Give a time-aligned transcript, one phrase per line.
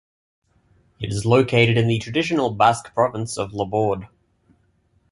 [0.99, 4.07] It is located in the traditional Basque province of Labourd.